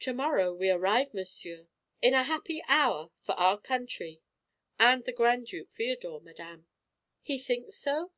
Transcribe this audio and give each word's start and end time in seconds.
"To 0.00 0.12
morrow 0.12 0.52
we 0.52 0.68
arrive, 0.68 1.14
monsieur." 1.14 1.68
"In 2.02 2.12
a 2.12 2.24
happy 2.24 2.62
hour 2.68 3.12
for 3.22 3.32
our 3.36 3.58
country 3.58 4.20
and 4.78 5.02
the 5.06 5.10
Grand 5.12 5.46
Duke 5.46 5.70
Feodor, 5.70 6.20
madame." 6.20 6.66
"He 7.22 7.38
thinks 7.38 7.74
so?" 7.74 8.12